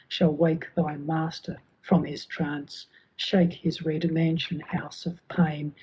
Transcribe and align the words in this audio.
Shall 0.07 0.31
wake 0.33 0.65
Thy 0.73 0.97
Master 0.97 1.59
from 1.79 2.05
his 2.05 2.25
trance. 2.25 2.87
Shake 3.15 3.53
his 3.53 3.83
red 3.83 4.11
mansion 4.11 4.61
house 4.61 5.05
of 5.05 5.19
pain. 5.27 5.75